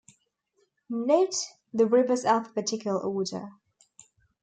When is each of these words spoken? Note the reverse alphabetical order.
Note 0.89 1.35
the 1.75 1.85
reverse 1.85 2.25
alphabetical 2.25 2.97
order. 3.05 3.51